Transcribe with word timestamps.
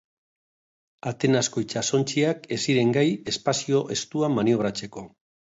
Atenasko 1.11 1.63
itsasontziak 1.65 2.49
ez 2.57 2.61
ziren 2.63 2.97
gai 2.97 3.05
espazio 3.35 3.85
estuan 3.97 4.37
maniobratzeko. 4.39 5.07